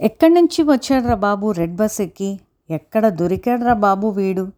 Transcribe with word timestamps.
ఎక్కడి 0.00 0.34
నుంచి 0.34 0.62
వచ్చాడ్రా 0.62 1.14
బాబు? 1.14 1.52
Red 1.52 1.76
bus 1.76 2.00
ఎక్కి. 2.00 2.40
ఎక్కడ 2.70 3.08
దొరికాడ్రా 3.08 3.72
బాబు 3.72 4.08
వీడు? 4.08 4.52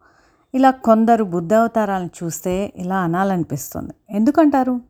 ఇలా 0.55 0.71
కొందరు 0.71 1.25
బుద్ధావతారాలను 1.25 2.11
చూస్తే 2.23 2.73
ఇలా 2.77 2.97
అనాలనిపిస్తుంది. 2.97 3.93
ఎందుకంటారు? 4.11 4.81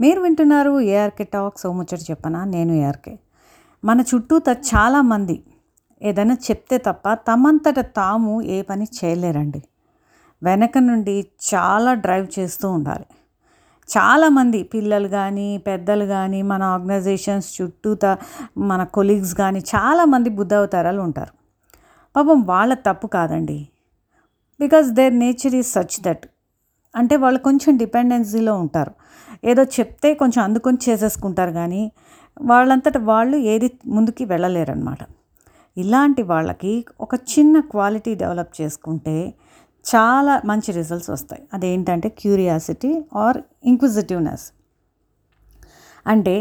మీరు 0.00 0.20
వింటున్నారు 0.20 0.80
ఏఆర్కే 0.80 1.24
టాక్ 1.24 1.58
సో 1.58 1.72
ముచ్చట 1.72 1.98
చెప్పనా? 2.10 2.44
నేను 2.44 2.72
ఏఆర్కే. 2.72 3.18
మన 3.84 4.00
చుట్టూత 4.00 4.48
చాలామంది 4.48 5.42
ఏదైనా 6.02 6.34
చెప్తే 6.34 6.78
తప్ప 6.78 7.14
తమంతట 7.14 7.80
తాము 7.80 8.42
ఏ 8.42 8.62
పని 8.62 8.86
చేయలేరండి. 9.04 9.62
వెనక 10.42 10.78
నుండి 10.78 11.26
చాలా 11.54 11.94
డ్రైవ్ 11.94 12.38
చేస్తూ 12.38 12.70
ఉండాలి. 12.70 13.06
చాలామంది 13.96 14.62
పిల్లలు 14.62 15.08
కానీ 15.08 15.58
పెద్దలు 15.58 16.04
కానీ 16.04 16.42
మన 16.42 16.62
ఆర్గనైజేషన్స్ 16.62 17.62
చుట్టూత 17.62 18.18
మన 18.58 18.84
కొలీగ్స్ 18.84 19.34
కానీ 19.34 19.58
చాలామంది 19.58 20.30
బుద్ధవతారాలు 20.30 21.00
ఉంటారు. 21.00 21.32
పాపం 22.16 22.42
వాళ్ళ 22.42 22.74
తప్పు 22.74 23.06
కాదండి. 23.06 23.68
Because 24.60 24.86
their 24.88 25.14
nature 25.18 25.54
is 25.54 25.66
such 25.66 26.00
that. 26.00 26.26
అంటే 26.96 27.16
వాళ్ళు 27.16 27.40
కొంచెం 27.40 27.76
డిపెండెన్సీలో 27.76 28.54
ఉంటారు. 28.54 28.92
ఏదో 29.44 29.62
చెప్తే 29.62 30.14
కొంచెం 30.14 30.44
అందుకొని 30.44 30.78
చేసేసుకుంటారు 30.88 31.50
కానీ 31.50 31.92
వాళ్ళంతట 32.42 32.98
వాళ్ళు 32.98 33.36
ఏది 33.36 33.70
ముందుకి 33.86 34.24
వెళ్ళలేరన్నమాట. 34.24 34.98
ఇలాంటి 35.76 36.22
వాళ్ళకి 36.22 36.84
ఒక 37.00 37.14
చిన్న 37.14 37.60
క్వాలిటీ 37.60 38.14
డెవలప్ 38.14 38.60
చేసుకుంటే 38.60 39.34
చాలా 39.84 40.34
మంచి 40.50 40.70
రిజల్ట్స్ 40.78 41.10
వస్తాయి. 41.14 41.42
అదేంటంటే 41.54 42.08
క్యూరియాసిటీ 42.22 42.90
ఆర్ 43.24 43.38
ఇంక్విజిటివ్నెస్ 43.72 44.46
అంటే 46.06 46.36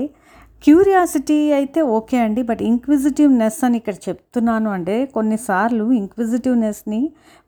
క్యూరియాసిటీ 0.65 1.37
అయితే 1.57 1.81
ఓకే 1.97 2.17
అండి 2.25 2.41
బట్ 2.49 2.61
ఇంక్విజిటివ్నెస్ 2.69 3.59
అని 3.65 3.75
ఇక్కడ 3.81 3.95
చెప్తున్నాను 4.07 4.69
అంటే 4.77 4.95
కొన్నిసార్లు 5.15 5.85
ఇంక్విజిటివ్నెస్ని 5.99 7.01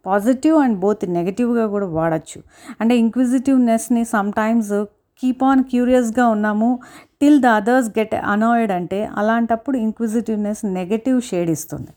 పాజిటివ్ 0.05 0.57
అండ్ 0.63 0.77
బోత్ 0.83 1.03
నెగిటివ్గా 1.17 1.65
కూడా 1.73 1.87
వాడచ్చు. 1.97 2.39
అంటే 2.79 2.93
ఇంక్విజిటివ్నెస్ని 3.03 4.03
సమ్టైమ్స్ 4.13 4.73
కీప్ 5.23 5.43
ఆన్ 5.49 5.63
క్యూరియస్గా 5.71 6.27
ఉన్నాము 6.35 6.69
till 7.21 7.41
the 7.45 7.49
others 7.59 7.89
get 7.97 8.15
annoyed 8.33 8.71
అంటే 8.77 8.99
అలాంటప్పుడు 9.21 9.77
ఇంక్విజిటివ్నెస్ 9.87 10.61
నెగటివ్ 10.79 11.19
షేడ్ 11.29 11.51
ఇస్తుంది. 11.55 11.91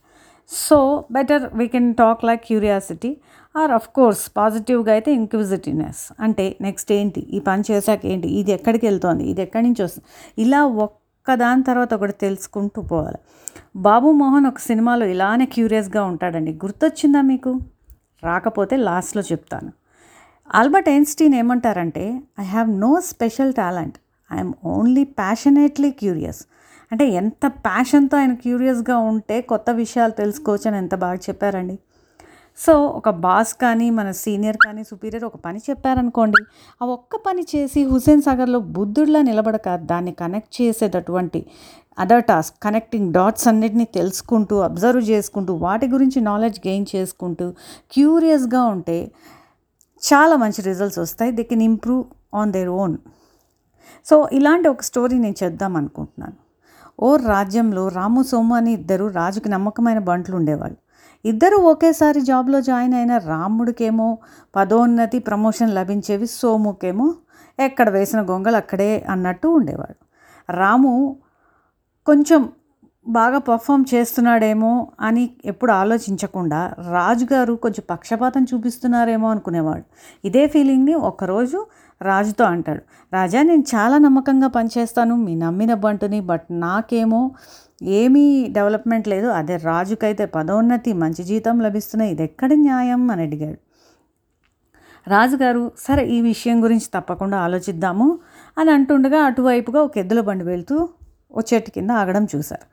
So 0.50 0.78
better 1.17 1.45
we 1.61 1.67
can 1.75 1.89
talk 2.03 2.25
like 2.28 2.42
curiosity 2.50 3.11
or 3.55 3.70
of 3.70 3.88
course 3.88 4.22
పాజిటివ్గా 4.36 4.92
అయితే 4.92 5.10
ఇంక్విజిటివ్నెస్. 5.12 6.12
అంటే 6.20 6.56
నెక్స్ట్ 6.60 6.92
ఏంటి? 6.92 7.20
ఈ 7.20 7.38
పని 7.41 7.64
చేశాక 7.70 8.06
ఏంటి? 8.06 8.28
ఇది 8.28 8.52
ఎక్కడికి 8.52 8.86
వెళ్తోంది? 8.86 9.24
ఇది 9.24 9.42
ఎక్కడి 9.42 9.64
నుంచి 9.66 9.83
వస్తుంది? 9.83 10.08
ఇలా 10.38 10.60
ఒక్కదాని 10.86 11.62
తర్వాత 11.62 11.94
ఒకటి 11.94 12.12
తెలుసుకుంటూ 12.12 12.82
పోవాలి. 12.82 13.20
బాబు 13.77 14.10
మోహన్ 14.22 14.47
ఒక 14.47 14.58
సినిమాలో 14.58 15.06
ఇలానే 15.06 15.44
క్యూరియస్గా 15.44 16.05
ఉంటాడండి. 16.05 16.52
గుర్తొచ్చిందా 16.64 17.20
మీకు? 17.20 17.52
రాకపోతే 18.25 18.77
లాస్ట్లో 18.77 19.22
చెప్తాను. 19.22 19.70
ఆల్బర్ట్ 20.55 20.88
ఐన్స్టీన్ 20.88 21.34
ఏమంటారంటే 21.34 22.05
I 22.41 22.44
have 22.44 22.70
no 22.78 23.00
special 23.00 23.52
talent 23.52 23.97
I'm 24.30 24.52
only 24.64 25.05
passionately 25.05 25.91
curious 25.91 26.42
అంటే 26.92 27.05
ఎంత 27.20 27.47
ప్యాషన్తో 27.47 28.16
ఆయన 28.16 28.34
క్యూరియస్గా 28.34 28.97
ఉంటే 29.12 29.41
కొత్త 29.41 29.70
విషయాలు 29.70 30.12
తెలుసుకోవచ్చు 30.12 30.66
అని 30.69 30.78
ఎంత 30.78 30.94
బాగా 30.94 31.19
చెప్పారండి. 31.28 31.77
సో 32.58 32.86
ఒక 32.86 33.10
బాస్ 33.10 33.55
కానీ 33.55 33.91
మన 33.91 34.10
సీనియర్ 34.10 34.56
కానీ 34.66 34.84
సుపీరియర్ 34.84 35.24
ఒక 35.24 35.36
పని 35.36 35.60
చెప్పారనుకోండి 35.70 36.42
ఆ 36.83 36.86
ఒక్క 36.86 37.16
పని 37.16 37.47
చేసి 37.56 37.84
హుసేన్ 37.84 38.22
సాగర్లో 38.22 38.58
బుద్ధుడిలా 38.58 39.22
నిలబడక 39.22 39.77
దాన్ని 39.77 40.12
కనెక్ట్ 40.12 40.62
చేసేటటువంటి 40.62 41.47
అదర్ 41.98 42.25
టాస్క్ 42.25 42.62
కనెక్టింగ్ 42.62 43.12
డాట్స్ 43.12 43.48
అన్నిటిని 43.48 43.84
తెలుసుకుంటూ 43.84 44.56
అబ్జర్వ్ 44.58 45.02
చేసుకుంటూ 45.02 45.55
వాటి 45.55 45.86
గురించి 45.88 46.20
నాలెడ్జ్ 46.20 46.60
గెయిన్ 46.69 46.86
చేసుకుంటూ 46.97 47.50
క్యూరియస్గా 47.92 48.64
ఉంటే 48.64 49.12
చాలా 50.02 50.36
మంచి 50.36 50.62
రిజల్ట్స్ 50.62 50.98
వస్తాయి. 50.98 51.32
They 51.32 51.42
can 51.42 51.62
improve 51.62 52.04
on 52.34 52.53
their 52.53 52.69
own. 52.69 52.97
So 54.06 54.28
ఇలాంటి 54.32 54.69
ఒక 54.69 54.82
స్టోరీ 54.82 55.19
నేను 55.19 55.34
చేద్దాం 55.44 55.76
అనుకుంటున్నాను. 55.76 56.37
ఓ 57.03 57.16
రాజ్యంలో 57.16 57.88
రాము 57.88 58.22
సోము 58.22 58.54
అని 58.54 58.72
ఇద్దరు 58.72 59.06
రాజుకి 59.06 59.48
నమ్మకమైన 59.48 59.98
బంట్లు 59.98 60.37
ఉండేవాళ్ళు. 60.37 60.76
ఇద్దరు 61.25 61.57
ఒకేసారి 61.57 62.21
జాబ్లో 62.21 62.61
జాయిన్ 62.61 62.95
అయిన 62.95 63.19
రాముడికేమో 63.19 64.19
పదోన్నతి 64.57 65.19
ప్రమోషన్ 65.19 65.75
లభించేవి 65.75 66.27
సోముకేమో 66.27 67.15
ఎక్కడ 67.61 67.91
వేసిన 67.91 68.21
గొంగలు 68.21 68.57
అక్కడే 68.57 69.07
అన్నట్టు 69.11 69.49
ఉండేవాడు. 69.49 69.97
రాము 70.53 71.17
కొంచెం 72.07 72.49
బాగా 73.09 73.39
పర్ఫామ్ 73.39 73.85
చేస్తున్నాడేమో 73.95 74.93
అని 75.01 75.31
ఎప్పుడు 75.45 75.73
ఆలోచించకుండా 75.73 76.75
రాజుగారు 76.91 77.55
కొంచెం 77.55 77.85
పక్షపాతం 77.91 78.47
చూపిస్తున్నారేమో 78.55 79.31
అనుకునేవాడు. 79.31 79.85
ఇదే 80.25 80.47
ఫీలింగ్ని 80.47 80.95
ఒకరోజు 80.95 81.67
రాజుతో 82.03 82.45
అంటాడు. 82.45 82.83
రాజా 83.12 83.43
నేను 83.43 83.65
చాలా 83.75 83.99
నమ్మకంగా 83.99 84.49
పనిచేస్తాను 84.49 85.17
మీ 85.17 85.35
నమ్మిన 85.35 85.75
బంటుని 85.75 86.21
బట్ 86.21 86.47
నాకేమో 86.51 87.31
ఏమీ 87.84 88.49
డెవలప్మెంట్ 88.49 89.09
లేదు. 89.09 89.27
అదే 89.27 89.56
రాజుకైతే 89.56 90.25
పదోన్నతి 90.25 90.93
మంచి 90.93 91.25
జీతం 91.25 91.61
లభిస్తున్నాయి. 91.61 92.12
ఇది 92.12 92.22
ఎక్కడి 92.22 92.56
న్యాయం 92.56 93.11
అని 93.11 93.22
అడిగాడు. 93.22 93.59
రాజుగారు 95.11 95.72
సరే 95.78 96.06
ఈ 96.06 96.21
విషయం 96.21 96.65
గురించి 96.65 96.87
తప్పకుండా 96.94 97.39
ఆలోచిద్దాము 97.39 98.19
అని 98.59 98.71
అంటుండగా 98.71 99.19
అటువైపుగా 99.19 99.83
ఒక 99.83 99.99
ఎద్దుల 99.99 100.21
బండి 100.21 100.44
వెళ్తూ 100.44 100.89
ఓ 101.33 101.41
చెట్టు 101.55 101.71
కింద 101.71 101.91
ఆగడం 101.91 102.27
చూశారు. 102.37 102.67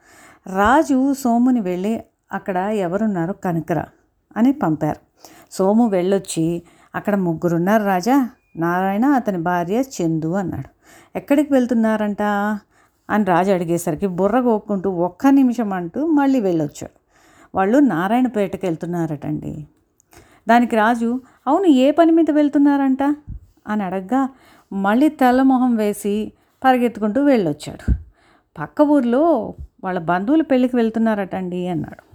రాజు 0.56 1.14
సోముని 1.14 1.60
వెళ్ళి 1.60 2.04
అక్కడ 2.32 2.58
ఎవరున్నారో 2.58 3.34
కనుకరా 3.34 3.86
అని 4.38 4.52
పంపారు. 4.52 5.00
సోము 5.52 5.88
వెళ్ళొచ్చి 5.88 6.64
అక్కడ 6.96 7.16
ముగ్గురున్నారు 7.16 7.84
రాజా. 7.84 8.30
నారాయణ 8.56 9.06
అతని 9.06 9.38
భార్య 9.38 9.80
చందు 9.80 10.34
అన్నాడు. 10.34 10.70
ఎక్కడికి 11.18 11.54
వెళ్తున్నారంట? 11.54 12.22
అని 13.12 13.24
రాజు 13.24 13.52
అడిగేసరికి 13.52 14.08
బుర్ర 14.08 14.40
కోక్కుంటూ 14.40 14.90
ఒక్క 14.90 15.28
నిమిషం 15.28 15.74
అంటూ 15.74 16.08
మళ్ళీ 16.08 16.40
వెళ్ళొచ్చాడు. 16.40 17.02
వాళ్ళు 17.56 17.78
నారాయణపేటకి 17.78 18.66
వెళ్తున్నారటండి. 18.66 19.68
దానికి 20.50 20.76
రాజు 20.76 21.22
అవును 21.48 21.66
ఏ 21.66 21.92
పని 21.92 22.12
మీద 22.12 22.32
వెళ్తున్నారంట? 22.32 23.04
అని 23.68 23.84
అడగ్గా 23.84 24.30
మళ్ళీ 24.74 25.10
తెల్లమొహం 25.10 25.76
వేసి 25.76 26.32
పరిగెత్తుకుంటూ 26.64 27.24
వెళ్ళొచ్చాడు. 27.24 27.94
పక్క 28.60 28.82
ఊర్లో 28.82 29.54
వాళ్ళ 29.84 30.00
బంధువుల 30.00 30.42
పెళ్ళికి 30.42 30.76
వెళ్తున్నారటండి 30.76 31.68
అన్నాడు. 31.68 32.12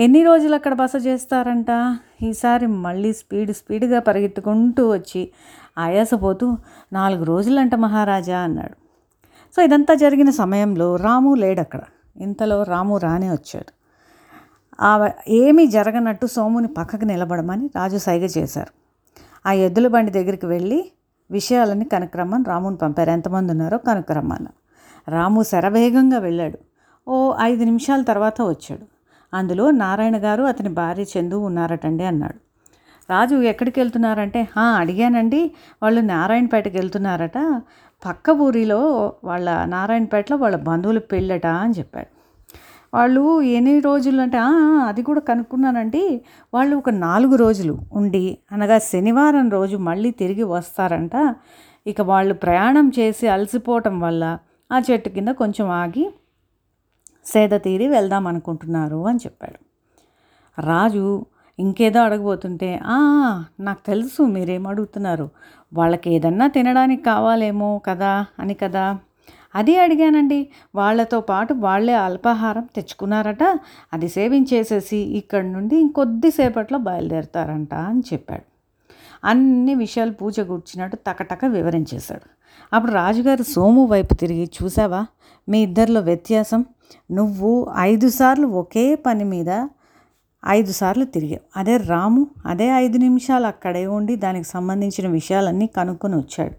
ఎన్ని 0.00 0.22
రోజులు 0.22 0.54
అక్కడ 0.54 0.74
బస 0.74 0.92
చేస్తారంట? 1.06 1.98
ఈసారి 2.22 2.66
మళ్ళీ 2.66 3.12
స్పీడ్ 3.12 3.52
స్పీడ్గా 3.52 4.00
పరిగెత్తుకుంటూ 4.00 4.92
వచ్చి 4.92 5.30
ఆయాసపోతూ 5.78 6.56
నాలుగు 6.92 7.24
రోజులంట 7.24 7.74
మహారాజా 7.74 8.38
అన్నాడు. 8.38 8.79
సో 9.56 9.62
ఇదంతా 9.62 9.94
జరిగిన 9.94 10.30
సమయంలో 10.30 10.96
రాము 10.96 11.34
లేడు 11.34 11.60
అక్కడ 11.60 11.80
ఇంతలో 12.16 12.62
రాము 12.62 12.98
రానే 12.98 13.30
వచ్చాడు. 13.30 13.72
ఆ 14.80 15.10
ఏమీ 15.28 15.66
జరగనట్టు 15.66 16.26
సోముని 16.26 16.68
పక్కకు 16.68 17.04
నిలబడమని 17.04 17.70
రాజు 17.76 17.96
సైగ 17.96 18.22
చేశారు. 18.22 18.72
ఆ 19.48 19.52
ఎద్దుల 19.52 19.86
బండి 19.86 20.10
దగ్గరికి 20.10 20.46
వెళ్ళి 20.46 20.92
విషయాలని 21.30 21.84
కనుక్రమ్మని 21.84 22.44
రాముని 22.46 22.76
పంపారు. 22.76 23.10
ఎంతమంది 23.10 23.52
ఉన్నారో 23.52 23.78
కనుక్రమ్మని 23.78 24.46
రాము 25.10 25.42
శరవేగంగా 25.42 26.18
వెళ్ళాడు. 26.18 26.58
ఓ 27.08 27.34
ఐదు 27.40 27.64
నిమిషాల 27.64 28.02
తర్వాత 28.02 28.42
వచ్చాడు. 28.42 28.86
అందులో 29.36 29.70
నారాయణ 29.70 30.24
గారు 30.24 30.42
అతని 30.42 30.68
భార్య 30.68 31.02
చందు 31.02 31.34
ఉన్నారటండి 31.34 32.04
అన్నాడు. 32.04 32.34
రాజు 33.10 33.36
ఎక్కడికి 33.36 33.80
వెళ్తున్నారంటే? 33.80 34.48
అడిగానండి. 34.76 35.54
వాళ్ళు 35.82 36.00
నారాయణపేటకి 36.00 36.76
వెళ్తున్నారట. 36.76 37.62
పక్క 38.04 38.30
ఊరిలో 38.30 39.12
వాళ్ళ 39.24 39.64
నారాయణపేటలో 39.64 40.36
వాళ్ళ 40.36 40.56
బంధువులు 40.56 41.00
పెళ్ళట 41.00 41.46
అని 41.46 41.74
చెప్పాడు. 41.78 42.06
వాళ్ళు 42.94 43.42
ఎన్ని 43.42 43.80
రోజులు 43.80 44.20
అంటే 44.20 44.38
అది 44.86 45.02
కూడా 45.02 45.20
కనుక్కున్నానండి. 45.20 46.24
వాళ్ళు 46.54 46.76
ఒక 46.76 46.90
నాలుగు 46.90 47.36
రోజులు 47.36 47.78
ఉండి 47.92 48.38
అనగా 48.52 48.78
శనివారం 48.78 49.50
రోజు 49.50 49.76
మళ్ళీ 49.76 50.10
తిరిగి 50.10 50.42
వస్తారంట. 50.42 51.36
ఇక 51.86 52.00
వాళ్ళు 52.00 52.34
ప్రయాణం 52.34 52.92
చేసి 52.98 53.28
అలసిపోవటం 53.28 54.00
వల్ల 54.00 54.38
ఆ 54.72 54.82
చెట్టు 54.90 55.08
కింద 55.08 55.28
కొంచెం 55.28 55.68
ఆగి 55.68 56.14
సేద 57.26 57.50
తీరి 57.50 57.88
వెళ్దాం 57.88 58.26
అనుకుంటున్నారు 58.26 59.06
అని 59.06 59.18
చెప్పాడు. 59.18 59.58
రాజు 60.62 61.26
ఇంకేదో 61.60 62.00
అడగబోతుంటే 62.00 62.80
నాకు 63.60 63.86
తెలుసు 63.86 64.22
మీరేం 64.22 64.66
అడుగుతున్నారు. 64.66 65.30
వాళ్ళకి 65.74 66.14
ఏదన్నా 66.14 66.46
తినడానికి 66.46 67.02
కావాలేమో 67.02 67.80
కదా 67.84 68.26
అని 68.38 68.54
కదా. 68.54 68.98
అది 69.54 69.78
అడిగానండి. 69.78 70.48
వాళ్ళతో 70.74 71.20
పాటు 71.20 71.54
వాళ్ళే 71.54 71.94
అల్పాహారం 71.94 72.68
తెచ్చుకున్నారట. 72.76 73.42
అది 73.92 74.08
సేవించేసేసి 74.08 74.96
ఇక్కడి 74.96 75.52
నుండి 75.52 75.76
ఇంకొద్దిసేపట్లో 75.76 76.78
బయలుదేరతారంట 76.78 77.74
అని 77.74 78.02
చెప్పాడు. 78.12 78.42
అన్ని 79.24 79.74
విషయాలు 79.74 80.12
పూజ 80.12 80.40
కూర్చున్నట్టు 80.40 80.96
తకటక 80.96 81.44
వివరించేశాడు. 81.44 82.28
అప్పుడు 82.72 82.92
రాజుగారు 82.92 83.42
సోము 83.42 83.86
వైపు 83.86 84.14
తిరిగి 84.14 84.50
చూసావా? 84.62 85.06
మీ 85.48 85.62
ఇద్దరిలో 85.62 86.00
వ్యత్యాసం. 86.00 86.64
నువ్వు 87.10 87.70
ఐదు 87.78 88.08
సార్లు 88.08 88.46
ఒకే 88.46 88.94
పని 88.94 89.24
మీద 89.24 89.68
ఐదు 90.48 90.72
సార్లు 90.72 91.04
తిరిగాం 91.04 91.40
అదే 91.56 91.76
రాము 91.76 92.26
అదే 92.46 92.68
ఐదు 92.68 92.98
నిమిషాలు 92.98 93.46
అక్కడే 93.46 93.86
ఉండి 93.86 94.16
దానికి 94.16 94.48
సంబంధించిన 94.48 95.06
విషయాలన్నీ 95.08 95.66
కనుక్కొని 95.66 96.16
వచ్చాడు. 96.16 96.54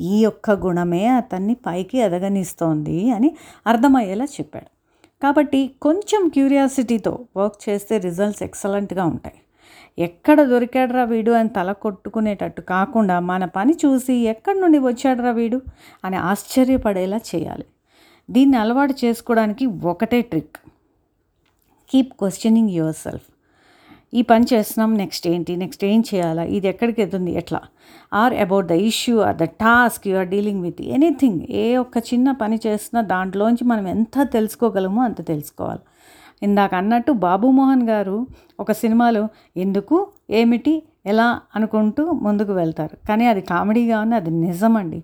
ఈ 0.00 0.22
యొక్క 0.22 0.50
గుణమే 0.50 1.06
అతన్ని 1.06 1.54
పైకి 1.54 1.98
ఎదగనిస్తోంది 1.98 3.10
అని 3.10 3.36
అర్థమయ్యేలా 3.66 4.24
చెప్పాడు. 4.24 4.66
కాబట్టి 5.22 5.70
కొంచెం 5.82 6.28
క్యూరియాసిటీతో 6.28 7.26
వర్క్ 7.36 7.68
చేస్తే 7.68 7.98
రిజల్ట్స్ 7.98 8.42
ఎక్సలెంట్గా 8.42 9.04
ఉంటాయి. 9.04 9.38
ఎక్కడ 9.98 10.42
దొరికాడరా 10.42 11.04
వీడు 11.04 11.30
అని 11.30 11.48
తల 11.48 11.72
కొట్టుకునేటట్టు 11.72 12.60
కాకుండా 12.60 13.20
మన 13.20 13.44
పని 13.44 13.74
చూసి 13.84 14.14
ఎక్కడి 14.14 14.60
నుండి 14.60 14.78
వచ్చాడరా 14.78 15.30
వీడు 15.30 15.62
అని 16.04 16.16
ఆశ్చర్యపడేలా 16.16 17.20
చేయాలి. 17.34 17.66
దీన్ని 18.30 18.56
అలవాటు 18.56 18.94
చేసుకోవడానికి 19.04 19.66
ఒకటే 19.66 20.20
trick. 20.22 20.58
Keep 21.94 22.12
questioning 22.20 22.70
your 22.76 22.96
self 23.04 23.26
ఈ 24.18 24.20
పని 24.30 24.44
చేస్తున్నాం 24.52 24.90
నెక్స్ట్ 25.00 25.24
ఏంటి 25.32 25.52
నెక్స్ట్ 25.62 25.84
ఏం 25.84 26.00
చేయాలా 26.08 26.42
ఇది 26.56 26.66
ఎక్కడికి 26.70 26.98
వెళ్తుంది 27.00 27.32
ఎట్లా? 27.40 27.60
Or 28.20 28.34
about 28.44 28.66
the 28.72 28.76
issue 28.90 29.14
or 29.26 29.36
the 29.36 29.46
task 29.62 30.04
you 30.08 30.14
are 30.20 30.28
dealing 30.28 30.62
with 30.62 30.82
anything 30.96 31.40
ఏ 31.62 31.76
ఒక్క 31.76 31.98
చిన్న 32.10 32.30
పని 32.42 32.58
చేస్తున్నా 32.66 33.00
దాంట్లోంచి 33.14 33.64
మనం 33.64 33.86
ఎంత 33.88 34.16
తెలుసుకోగలమో 34.32 35.02
అంత 35.02 35.20
తెలుసుకోవాలి. 35.26 35.82
ఇందాక 36.42 36.74
అన్నట్టు 36.74 37.12
బాబు 37.26 37.46
మోహన్ 37.48 37.84
గారు 37.88 38.26
ఒక 38.60 38.72
సినిమాలో 38.72 39.28
ఎందుకు 39.56 39.98
ఏమిటి 40.30 40.74
ఎలా 41.06 41.40
అనుకుంటూ 41.56 42.04
ముందుకు 42.26 42.52
వెళ్తారు. 42.52 42.96
కానీ 43.08 43.26
అది 43.26 43.40
కామెడీగా 43.40 44.00
ఉంది 44.00 44.14
అది 44.14 44.30
నిజమండి. 44.30 45.00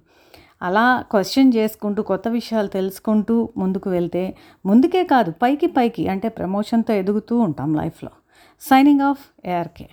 అలా 0.63 1.05
క్వశ్చన్ 1.11 1.53
చేసుకుంటూ 1.57 2.03
కొత్త 2.03 2.29
విషయాలు 2.29 2.69
తెలుసుకుంటూ 2.69 3.49
ముందుకు 3.57 3.91
వెళ్తే 3.91 4.37
ముందుకే 4.67 5.05
కాదు 5.05 5.33
పైకి 5.43 5.67
పైకి 5.67 6.09
అంటే 6.09 6.29
ప్రమోషన్తో 6.29 6.95
ఎదుగుతూ 6.95 7.39
ఉంటాం 7.39 7.75
లైఫ్లో. 7.75 8.11
Signing 8.61 9.01
off 9.01 9.49
ARK. 9.49 9.89